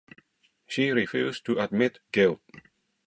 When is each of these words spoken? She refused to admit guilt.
She 0.65 0.89
refused 0.89 1.45
to 1.45 1.59
admit 1.59 1.99
guilt. 2.11 2.41